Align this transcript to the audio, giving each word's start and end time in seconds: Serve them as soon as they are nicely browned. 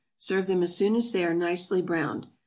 Serve 0.17 0.47
them 0.47 0.63
as 0.63 0.75
soon 0.75 0.95
as 0.95 1.11
they 1.11 1.23
are 1.23 1.35
nicely 1.35 1.79
browned. 1.79 2.25